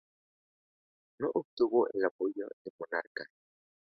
[1.19, 3.29] No obtuvo el apoyo del monarca.